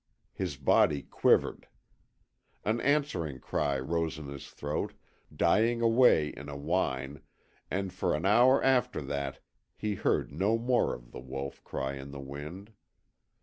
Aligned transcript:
His 0.33 0.57
body 0.57 1.03
quivered. 1.03 1.67
An 2.65 2.81
answering 2.81 3.39
cry 3.39 3.77
rose 3.79 4.17
in 4.17 4.29
his 4.29 4.49
throat, 4.49 4.93
dying 5.31 5.79
away 5.79 6.29
in 6.29 6.49
a 6.49 6.57
whine, 6.57 7.21
and 7.69 7.93
for 7.93 8.15
an 8.15 8.25
hour 8.25 8.63
after 8.63 9.03
that 9.03 9.41
he 9.77 9.93
heard 9.93 10.31
no 10.33 10.57
more 10.57 10.95
of 10.95 11.11
the 11.11 11.21
wolf 11.21 11.63
cry 11.63 11.97
in 11.97 12.09
the 12.09 12.19
wind. 12.19 12.73